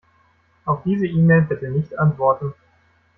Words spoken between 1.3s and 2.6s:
bitte nicht antworten.